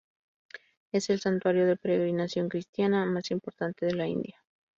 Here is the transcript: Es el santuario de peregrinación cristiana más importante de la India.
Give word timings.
Es 0.91 1.11
el 1.11 1.19
santuario 1.19 1.67
de 1.67 1.77
peregrinación 1.77 2.49
cristiana 2.49 3.05
más 3.05 3.29
importante 3.29 3.85
de 3.85 3.93
la 3.93 4.07
India. 4.07 4.43